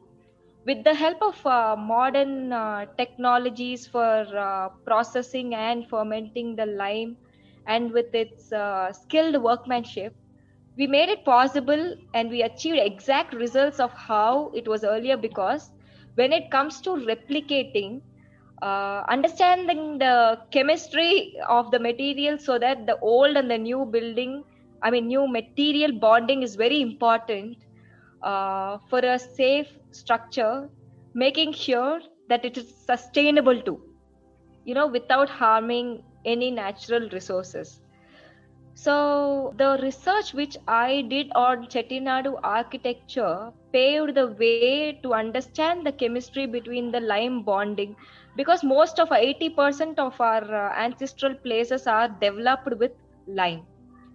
with 0.65 0.83
the 0.85 0.95
help 0.95 1.19
of 1.23 1.45
uh, 1.47 1.77
modern 1.77 2.53
uh, 2.53 2.87
technologies 2.99 3.87
for 3.87 4.25
uh, 4.37 4.69
processing 4.87 5.55
and 5.55 5.89
fermenting 5.89 6.57
the 6.57 6.67
lime, 6.67 7.17
and 7.67 7.93
with 7.93 8.15
its 8.15 8.53
skilled 9.03 9.43
workmanship, 9.43 10.15
we 10.77 10.87
made 10.87 11.09
it 11.09 11.25
possible 11.25 11.97
and 12.15 12.31
we 12.31 12.43
achieved 12.43 12.79
exact 12.79 13.35
results 13.35 13.81
of 13.81 13.93
how 13.93 14.51
it 14.55 14.67
was 14.69 14.85
earlier 14.85 15.17
because 15.17 15.71
when 16.15 16.33
it 16.33 16.51
comes 16.51 16.81
to 16.83 16.91
replicating 17.11 18.01
uh, 18.63 19.03
understanding 19.09 19.99
the 19.99 20.39
chemistry 20.53 21.35
of 21.49 21.71
the 21.71 21.79
material 21.79 22.39
so 22.39 22.59
that 22.59 22.87
the 22.87 22.99
old 23.01 23.37
and 23.37 23.51
the 23.51 23.59
new 23.59 23.85
building 23.97 24.43
i 24.83 24.91
mean 24.91 25.07
new 25.09 25.27
material 25.29 25.93
bonding 26.07 26.43
is 26.43 26.55
very 26.57 26.81
important 26.81 27.57
uh, 28.23 28.79
for 28.91 29.01
a 29.01 29.19
safe 29.19 29.69
structure 29.93 30.69
making 31.15 31.53
sure 31.53 32.01
that 32.29 32.45
it 32.45 32.57
is 32.57 32.69
sustainable 32.87 33.61
too 33.63 33.79
you 34.65 34.75
know 34.75 34.87
without 34.87 35.29
harming 35.31 36.03
any 36.25 36.51
natural 36.51 37.09
resources 37.11 37.81
so 38.75 39.55
the 39.57 39.79
research 39.83 40.33
which 40.35 40.57
I 40.67 41.03
did 41.03 41.31
on 41.35 41.67
Chettinadu 41.67 42.39
architecture 42.43 43.53
paved 43.73 44.15
the 44.15 44.29
way 44.29 44.99
to 45.03 45.15
understand 45.15 45.87
the 45.87 45.93
chemistry 45.93 46.47
between 46.47 46.91
the 46.91 47.01
lime 47.01 47.43
bonding. 47.43 47.97
Because 48.37 48.65
most 48.65 48.99
of 48.99 49.11
80% 49.11 49.99
of 49.99 50.21
our 50.21 50.43
uh, 50.43 50.75
ancestral 50.77 51.35
places 51.35 51.87
are 51.87 52.09
developed 52.09 52.77
with 52.79 52.93
lime 53.27 53.67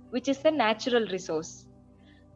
which 0.10 0.28
is 0.28 0.44
a 0.46 0.52
natural 0.52 1.06
resource. 1.08 1.66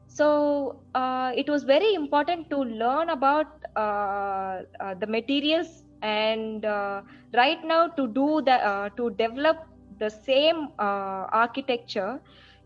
So 0.08 0.84
uh, 0.94 1.32
it 1.36 1.50
was 1.50 1.64
very 1.64 1.94
important 1.94 2.50
to 2.50 2.58
learn 2.58 3.10
about 3.10 3.48
uh, 3.76 4.62
uh 4.80 4.96
the 5.00 5.08
materials 5.08 5.84
and 6.02 6.66
uh, 6.66 7.02
right 7.34 7.64
now 7.64 7.88
to 7.88 8.08
do 8.08 8.42
the 8.42 8.58
uh, 8.72 8.90
to 8.98 9.12
develop 9.12 9.58
the 10.02 10.10
same 10.12 10.70
uh, 10.80 11.28
architecture, 11.46 12.22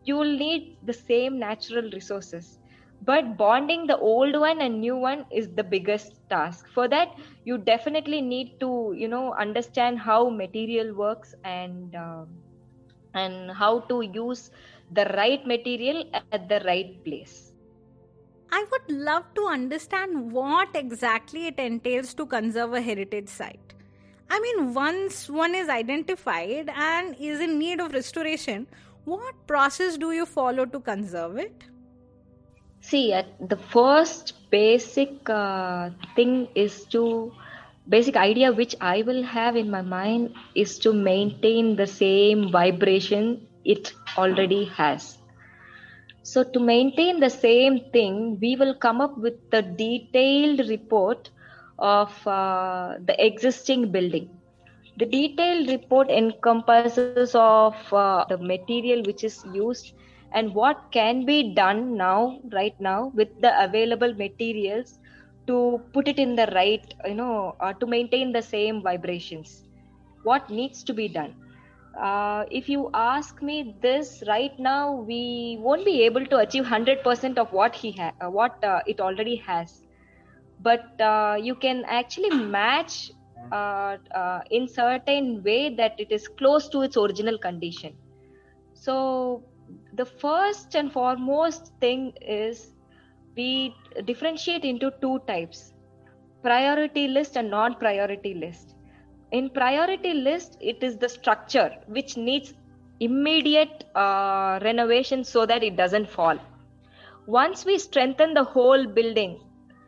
you 0.05 0.17
will 0.17 0.37
need 0.37 0.79
the 0.83 0.93
same 0.93 1.39
natural 1.39 1.89
resources. 1.93 2.59
But 3.01 3.37
bonding 3.37 3.87
the 3.87 3.97
old 3.99 4.35
one 4.39 4.61
and 4.61 4.81
new 4.81 4.97
one 4.97 5.25
is 5.31 5.53
the 5.55 5.63
biggest 5.63 6.13
task. 6.29 6.65
For 6.73 6.87
that, 6.89 7.09
you 7.45 7.57
definitely 7.59 8.21
need 8.21 8.59
to, 8.61 8.93
you 8.97 9.09
know, 9.09 9.35
understand 9.35 9.99
how 9.99 10.29
material 10.29 10.95
works 10.95 11.35
and 11.43 11.95
uh, 11.95 12.25
and 13.15 13.51
how 13.51 13.81
to 13.91 14.01
use 14.01 14.51
the 14.91 15.05
right 15.15 15.45
material 15.47 16.03
at 16.15 16.33
the 16.33 16.47
right 16.49 16.85
place. 16.91 17.35
I 18.51 18.65
would 18.71 18.97
love 18.97 19.33
to 19.35 19.47
understand 19.47 20.31
what 20.31 20.75
exactly 20.75 21.47
it 21.47 21.59
entails 21.59 22.15
to 22.15 22.25
conserve 22.25 22.73
a 22.73 22.81
heritage 22.81 23.29
site. 23.29 23.74
I 24.29 24.39
mean, 24.39 24.73
once 24.73 25.29
one 25.29 25.55
is 25.55 25.69
identified 25.69 26.69
and 26.69 27.15
is 27.19 27.39
in 27.39 27.57
need 27.59 27.79
of 27.79 27.93
restoration, 27.93 28.67
what 29.05 29.35
process 29.47 29.97
do 29.97 30.11
you 30.11 30.25
follow 30.25 30.65
to 30.65 30.79
conserve 30.79 31.37
it? 31.37 31.63
See, 32.81 33.13
at 33.13 33.49
the 33.49 33.57
first 33.57 34.49
basic 34.51 35.29
uh, 35.29 35.89
thing 36.15 36.47
is 36.55 36.85
to 36.85 37.31
basic 37.87 38.15
idea 38.15 38.51
which 38.51 38.75
I 38.81 39.03
will 39.03 39.23
have 39.23 39.55
in 39.55 39.69
my 39.69 39.81
mind 39.81 40.33
is 40.55 40.79
to 40.79 40.93
maintain 40.93 41.75
the 41.75 41.87
same 41.87 42.51
vibration 42.51 43.47
it 43.63 43.93
already 44.17 44.65
has. 44.65 45.17
So, 46.23 46.43
to 46.43 46.59
maintain 46.59 47.19
the 47.19 47.29
same 47.29 47.79
thing, 47.91 48.39
we 48.39 48.55
will 48.55 48.73
come 48.73 49.01
up 49.01 49.17
with 49.17 49.51
the 49.51 49.61
detailed 49.61 50.67
report 50.69 51.29
of 51.79 52.11
uh, 52.27 52.95
the 53.05 53.15
existing 53.25 53.91
building. 53.91 54.29
The 54.97 55.05
detailed 55.05 55.69
report 55.69 56.09
encompasses 56.09 57.15
of 57.15 57.57
uh, 57.71 58.05
the 58.07 58.17
material 58.17 58.85
which 58.87 59.05
is 59.07 59.25
used 59.29 59.77
and 60.21 60.53
what 60.53 60.77
can 60.91 61.25
be 61.25 61.53
done 61.53 61.95
now, 61.97 62.39
right 62.51 62.73
now, 62.79 63.11
with 63.15 63.29
the 63.39 63.51
available 63.63 64.13
materials 64.13 64.99
to 65.47 65.81
put 65.93 66.07
it 66.07 66.19
in 66.19 66.35
the 66.35 66.47
right, 66.53 66.85
you 67.05 67.15
know, 67.15 67.55
uh, 67.59 67.73
to 67.73 67.85
maintain 67.87 68.31
the 68.31 68.41
same 68.41 68.81
vibrations. 68.83 69.63
What 70.23 70.49
needs 70.49 70.83
to 70.85 70.93
be 70.93 71.07
done? 71.09 71.35
Uh, 72.01 72.45
if 72.51 72.69
you 72.69 72.89
ask 72.93 73.41
me 73.41 73.75
this 73.81 74.23
right 74.27 74.51
now, 74.59 74.93
we 74.93 75.57
won't 75.61 75.85
be 75.85 76.03
able 76.03 76.25
to 76.25 76.37
achieve 76.37 76.63
100% 76.63 77.37
of 77.37 77.51
what 77.53 77.75
he 77.75 77.93
ha- 77.93 78.13
uh, 78.21 78.29
what 78.29 78.63
uh, 78.63 78.81
it 78.87 78.99
already 79.01 79.37
has 79.37 79.84
but 80.59 80.99
uh, 81.01 81.37
you 81.41 81.55
can 81.55 81.83
actually 81.85 82.29
match 82.31 83.11
uh, 83.51 83.97
uh, 84.13 84.41
in 84.51 84.67
certain 84.67 85.43
way 85.43 85.75
that 85.75 85.93
it 85.99 86.11
is 86.11 86.27
close 86.27 86.69
to 86.69 86.81
its 86.81 86.97
original 86.97 87.37
condition. 87.37 87.97
So 88.73 89.43
the 89.93 90.05
first 90.05 90.75
and 90.75 90.91
foremost 90.91 91.71
thing 91.79 92.13
is 92.21 92.73
we 93.35 93.75
differentiate 94.05 94.63
into 94.65 94.91
two 95.01 95.19
types 95.27 95.73
priority 96.43 97.07
list 97.07 97.35
and 97.37 97.49
non 97.49 97.75
priority 97.75 98.33
list. 98.35 98.75
In 99.31 99.49
priority 99.49 100.13
list 100.13 100.57
it 100.61 100.83
is 100.83 100.97
the 100.97 101.09
structure 101.09 101.71
which 101.87 102.17
needs 102.17 102.53
immediate 102.99 103.83
uh, 103.95 104.59
renovation 104.63 105.23
so 105.23 105.45
that 105.45 105.63
it 105.63 105.75
doesn't 105.75 106.09
fall. 106.09 106.39
Once 107.27 107.65
we 107.65 107.77
strengthen 107.77 108.33
the 108.33 108.43
whole 108.43 108.85
building 108.87 109.39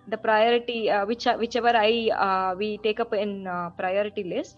the 0.07 0.17
priority 0.17 0.89
uh, 0.89 1.05
which 1.05 1.25
whichever 1.43 1.73
i 1.75 2.09
uh, 2.27 2.55
we 2.57 2.77
take 2.83 2.99
up 2.99 3.13
in 3.13 3.47
uh, 3.47 3.69
priority 3.71 4.23
list. 4.23 4.57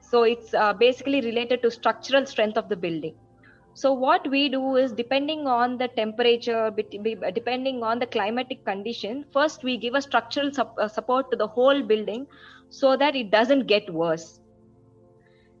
So 0.00 0.24
it's 0.24 0.52
uh, 0.54 0.72
basically 0.74 1.20
related 1.20 1.62
to 1.62 1.70
structural 1.70 2.26
strength 2.26 2.56
of 2.58 2.68
the 2.68 2.76
building. 2.76 3.14
So 3.74 3.92
what 3.92 4.28
we 4.28 4.48
do 4.48 4.76
is 4.76 4.92
depending 4.92 5.46
on 5.46 5.78
the 5.78 5.88
temperature 5.88 6.70
depending 7.34 7.82
on 7.82 8.00
the 8.00 8.06
climatic 8.06 8.64
condition 8.64 9.24
first 9.32 9.62
we 9.62 9.76
give 9.78 9.94
a 9.94 10.02
structural 10.02 10.50
uh, 10.58 10.88
support 10.88 11.30
to 11.30 11.36
the 11.36 11.46
whole 11.46 11.82
building 11.82 12.26
so 12.68 12.96
that 12.96 13.16
it 13.16 13.30
doesn't 13.30 13.66
get 13.66 13.88
worse. 13.92 14.40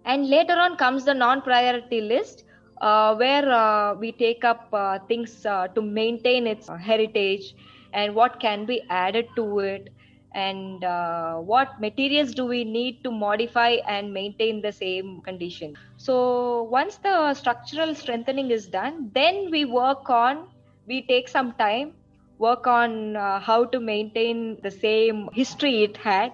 And 0.04 0.28
later 0.28 0.54
on 0.54 0.76
comes 0.76 1.04
the 1.04 1.14
non 1.14 1.42
priority 1.42 2.00
list 2.00 2.44
uh, 2.80 3.14
where 3.14 3.94
we 3.94 4.12
take 4.12 4.44
up 4.44 4.74
things 5.08 5.42
to 5.42 5.82
maintain 5.82 6.46
its 6.46 6.68
heritage 6.68 7.54
and 7.92 8.14
what 8.14 8.40
can 8.40 8.66
be 8.66 8.82
added 8.90 9.26
to 9.36 9.58
it 9.60 9.88
and 10.34 10.84
uh, 10.84 11.34
what 11.36 11.80
materials 11.80 12.32
do 12.32 12.44
we 12.44 12.64
need 12.64 13.02
to 13.02 13.10
modify 13.10 13.76
and 13.88 14.12
maintain 14.12 14.62
the 14.62 14.70
same 14.70 15.20
condition. 15.22 15.76
So 15.96 16.62
once 16.64 16.96
the 16.98 17.34
structural 17.34 17.94
strengthening 17.94 18.50
is 18.50 18.66
done 18.68 19.10
then 19.14 19.50
we 19.50 19.64
work 19.64 20.08
on 20.08 20.48
we 20.86 21.02
take 21.06 21.28
some 21.28 21.52
time 21.54 21.94
work 22.38 22.66
on 22.66 23.16
uh, 23.16 23.38
how 23.38 23.64
to 23.66 23.78
maintain 23.78 24.58
the 24.62 24.70
same 24.70 25.28
history 25.34 25.82
it 25.82 25.96
had 25.96 26.32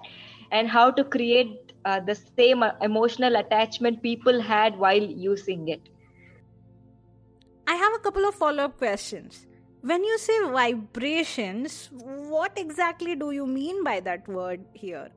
and 0.51 0.69
how 0.69 0.89
to 0.89 1.03
create 1.03 1.73
uh, 1.85 1.99
the 1.99 2.15
same 2.15 2.63
emotional 2.81 3.35
attachment 3.35 4.01
people 4.01 4.41
had 4.41 4.77
while 4.77 5.03
using 5.03 5.67
it. 5.67 5.81
I 7.67 7.75
have 7.75 7.93
a 7.93 7.99
couple 7.99 8.25
of 8.25 8.35
follow 8.35 8.63
up 8.63 8.77
questions 8.77 9.45
when 9.81 10.03
you 10.03 10.17
say 10.17 10.39
vibrations, 10.51 11.89
what 11.91 12.57
exactly 12.57 13.15
do 13.15 13.31
you 13.31 13.45
mean 13.45 13.83
by 13.83 13.99
that 14.01 14.27
word 14.27 14.61
here? 14.73 15.09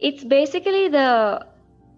It's 0.00 0.24
basically 0.24 0.88
the 0.88 1.46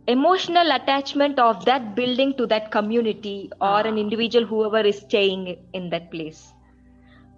emotional 0.06 0.70
attachment 0.70 1.38
of 1.38 1.64
that 1.64 1.94
building 1.94 2.34
to 2.36 2.46
that 2.46 2.70
community 2.70 3.50
or 3.60 3.80
an 3.80 3.94
ah. 3.94 3.98
individual, 3.98 4.46
whoever 4.46 4.80
is 4.80 4.98
staying 4.98 5.56
in 5.72 5.90
that 5.90 6.10
place. 6.10 6.52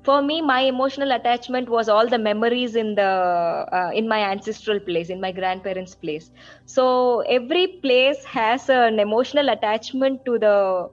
For 0.04 0.22
me, 0.22 0.40
my 0.40 0.60
emotional 0.60 1.12
attachment 1.12 1.68
was 1.68 1.88
all 1.88 2.06
the 2.06 2.18
memories 2.18 2.76
in 2.76 2.94
the 2.94 3.02
uh, 3.02 3.90
in 3.92 4.08
my 4.08 4.20
ancestral 4.20 4.80
place, 4.80 5.10
in 5.10 5.20
my 5.20 5.32
grandparents' 5.32 5.94
place. 5.94 6.30
So 6.64 7.20
every 7.20 7.66
place 7.82 8.24
has 8.24 8.70
an 8.70 9.00
emotional 9.00 9.50
attachment 9.50 10.24
to 10.24 10.38
the 10.38 10.88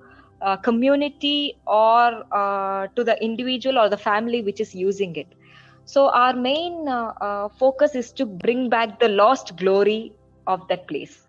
uh, 0.45 0.55
community 0.57 1.57
or 1.65 2.23
uh, 2.31 2.87
to 2.95 3.03
the 3.03 3.21
individual 3.23 3.79
or 3.79 3.89
the 3.89 3.97
family 3.97 4.41
which 4.41 4.61
is 4.61 4.75
using 4.75 5.15
it. 5.15 5.27
So, 5.85 6.09
our 6.09 6.35
main 6.35 6.87
uh, 6.87 7.13
uh, 7.21 7.49
focus 7.49 7.95
is 7.95 8.11
to 8.13 8.25
bring 8.25 8.69
back 8.69 8.99
the 8.99 9.09
lost 9.09 9.55
glory 9.57 10.13
of 10.47 10.67
that 10.67 10.87
place. 10.87 11.27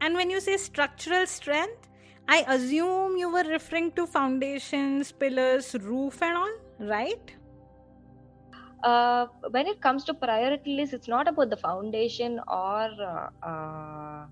And 0.00 0.14
when 0.14 0.30
you 0.30 0.40
say 0.40 0.56
structural 0.56 1.26
strength, 1.26 1.88
I 2.28 2.44
assume 2.48 3.16
you 3.16 3.32
were 3.32 3.44
referring 3.44 3.92
to 3.92 4.06
foundations, 4.06 5.12
pillars, 5.12 5.74
roof, 5.80 6.22
and 6.22 6.36
all, 6.36 6.54
right? 6.80 7.34
Uh, 8.82 9.26
when 9.50 9.66
it 9.66 9.80
comes 9.80 10.04
to 10.04 10.14
priority 10.14 10.76
list, 10.76 10.92
it's 10.92 11.08
not 11.08 11.26
about 11.26 11.50
the 11.50 11.56
foundation 11.56 12.40
or 12.46 12.90
uh, 13.02 13.46
uh, 13.46 14.26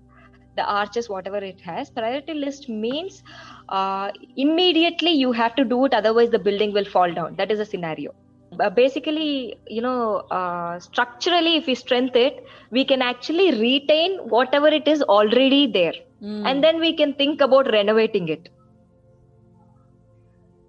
the 0.57 0.65
arches 0.65 1.09
whatever 1.09 1.37
it 1.37 1.61
has. 1.61 1.89
Priority 1.91 2.33
list 2.35 2.69
means 2.69 3.23
uh, 3.69 4.11
immediately 4.35 5.11
you 5.11 5.31
have 5.33 5.55
to 5.55 5.65
do 5.65 5.85
it 5.85 5.93
otherwise 5.93 6.31
the 6.31 6.39
building 6.39 6.73
will 6.73 6.85
fall 6.85 7.13
down. 7.13 7.35
That 7.37 7.51
is 7.51 7.59
a 7.59 7.65
scenario. 7.65 8.11
Uh, 8.59 8.69
basically 8.69 9.57
you 9.67 9.81
know 9.81 10.17
uh, 10.39 10.79
structurally 10.79 11.57
if 11.57 11.67
we 11.67 11.75
strengthen 11.75 12.21
it 12.21 12.45
we 12.71 12.85
can 12.85 13.01
actually 13.01 13.51
retain 13.59 14.17
whatever 14.35 14.67
it 14.67 14.87
is 14.87 15.03
already 15.03 15.67
there. 15.71 15.93
Mm. 16.23 16.47
and 16.49 16.63
then 16.63 16.79
we 16.79 16.95
can 16.95 17.13
think 17.13 17.41
about 17.41 17.71
renovating 17.71 18.27
it. 18.29 18.49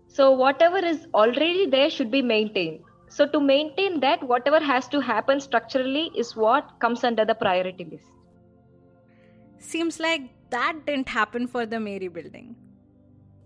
So 0.08 0.32
whatever 0.32 0.78
is 0.78 1.06
already 1.14 1.66
there 1.66 1.90
should 1.90 2.10
be 2.10 2.22
maintained. 2.22 2.80
So 3.08 3.26
to 3.28 3.40
maintain 3.40 4.00
that 4.00 4.22
whatever 4.22 4.60
has 4.60 4.88
to 4.88 5.00
happen 5.00 5.40
structurally 5.40 6.10
is 6.14 6.36
what 6.36 6.78
comes 6.80 7.04
under 7.04 7.24
the 7.24 7.34
priority 7.34 7.84
list 7.84 8.10
Seems 9.58 9.98
like 10.00 10.22
that 10.50 10.86
didn't 10.86 11.08
happen 11.08 11.46
for 11.46 11.66
the 11.66 11.76
Mairie 11.76 12.08
building. 12.08 12.56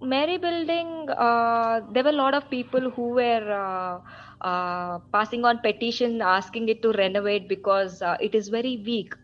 Mairie 0.01 0.39
building, 0.39 1.09
uh, 1.11 1.81
there 1.93 2.03
were 2.05 2.11
a 2.11 2.21
lot 2.25 2.35
of 2.35 2.49
people 2.51 2.91
who 2.91 3.09
were 3.11 3.53
uh, 3.53 4.47
uh, 4.47 4.99
passing 5.13 5.45
on 5.45 5.59
petition 5.59 6.21
asking 6.21 6.69
it 6.69 6.83
to 6.83 6.93
renovate 6.93 7.49
because 7.49 8.03
uh, 8.03 8.17
it 8.21 8.35
is 8.35 8.49
very 8.49 8.83
weak. 8.85 9.15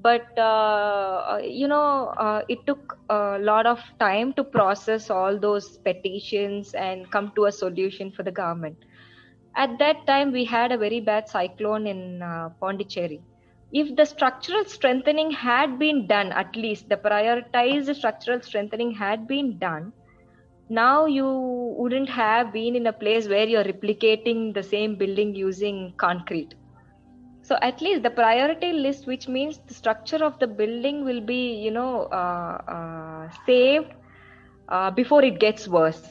But 0.00 0.38
uh, 0.38 1.38
you 1.42 1.66
know, 1.66 2.12
uh, 2.18 2.42
it 2.48 2.66
took 2.66 2.98
a 3.08 3.38
lot 3.38 3.66
of 3.66 3.80
time 3.98 4.32
to 4.34 4.44
process 4.44 5.10
all 5.10 5.38
those 5.38 5.78
petitions 5.78 6.74
and 6.74 7.10
come 7.10 7.32
to 7.36 7.46
a 7.46 7.52
solution 7.52 8.12
for 8.12 8.22
the 8.22 8.30
government. 8.30 8.76
At 9.56 9.78
that 9.78 10.06
time, 10.06 10.30
we 10.30 10.44
had 10.44 10.72
a 10.72 10.78
very 10.78 11.00
bad 11.00 11.28
cyclone 11.28 11.86
in 11.86 12.22
Pondicherry 12.60 13.20
if 13.72 13.94
the 13.96 14.04
structural 14.04 14.64
strengthening 14.64 15.30
had 15.30 15.78
been 15.78 16.06
done 16.06 16.32
at 16.32 16.54
least 16.56 16.88
the 16.88 16.96
prioritized 16.96 17.94
structural 17.94 18.40
strengthening 18.40 18.90
had 18.90 19.26
been 19.28 19.58
done 19.58 19.92
now 20.70 21.06
you 21.06 21.26
wouldn't 21.78 22.08
have 22.08 22.52
been 22.52 22.76
in 22.76 22.86
a 22.86 22.92
place 22.92 23.28
where 23.28 23.46
you're 23.46 23.64
replicating 23.64 24.54
the 24.54 24.62
same 24.62 24.96
building 24.96 25.34
using 25.34 25.92
concrete 25.96 26.54
so 27.42 27.58
at 27.62 27.80
least 27.80 28.02
the 28.02 28.10
priority 28.10 28.72
list 28.72 29.06
which 29.06 29.28
means 29.28 29.60
the 29.66 29.74
structure 29.74 30.22
of 30.24 30.38
the 30.38 30.46
building 30.46 31.04
will 31.04 31.20
be 31.20 31.54
you 31.54 31.70
know 31.70 32.04
uh, 32.04 32.58
uh, 32.68 33.28
saved 33.46 33.92
uh, 34.68 34.90
before 34.90 35.22
it 35.22 35.38
gets 35.38 35.68
worse 35.68 36.02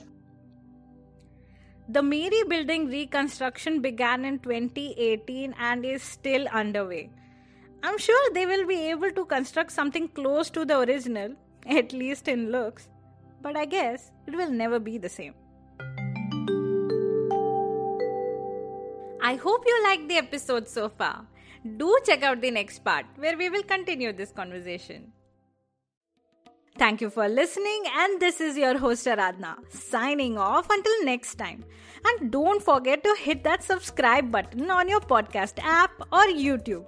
the 1.90 2.02
Mairie 2.02 2.44
building 2.50 2.90
reconstruction 2.90 3.80
began 3.82 4.26
in 4.26 4.40
2018 4.40 5.56
and 5.58 5.86
is 5.86 6.04
still 6.04 6.46
underway. 6.50 7.10
I'm 7.88 7.98
sure 7.98 8.32
they 8.34 8.46
will 8.46 8.68
be 8.68 8.90
able 8.90 9.12
to 9.12 9.24
construct 9.24 9.72
something 9.72 10.10
close 10.10 10.50
to 10.50 10.66
the 10.66 10.80
original, 10.80 11.36
at 11.66 11.94
least 11.94 12.28
in 12.28 12.52
looks. 12.52 12.90
but 13.42 13.58
I 13.60 13.64
guess 13.74 14.12
it 14.30 14.36
will 14.40 14.50
never 14.62 14.78
be 14.86 14.98
the 14.98 15.10
same. 15.10 15.36
I 19.30 19.36
hope 19.36 19.64
you 19.70 19.84
liked 19.86 20.10
the 20.10 20.18
episode 20.18 20.68
so 20.68 20.90
far. 20.90 21.14
Do 21.78 21.98
check 22.10 22.24
out 22.24 22.42
the 22.42 22.52
next 22.52 22.84
part 22.84 23.06
where 23.16 23.38
we 23.38 23.50
will 23.50 23.64
continue 23.64 24.12
this 24.12 24.36
conversation. 24.42 25.08
Thank 26.84 27.02
you 27.06 27.10
for 27.10 27.30
listening, 27.30 27.90
and 28.04 28.20
this 28.20 28.42
is 28.50 28.62
your 28.66 28.78
host 28.78 29.08
Aradhna 29.16 29.56
signing 29.70 30.38
off 30.50 30.70
until 30.70 31.06
next 31.06 31.36
time. 31.36 31.64
And 32.06 32.32
don't 32.32 32.62
forget 32.62 33.04
to 33.10 33.16
hit 33.24 33.44
that 33.46 33.64
subscribe 33.64 34.32
button 34.32 34.70
on 34.70 34.94
your 34.96 35.02
podcast 35.16 35.68
app 35.78 35.92
or 36.12 36.26
YouTube 36.46 36.88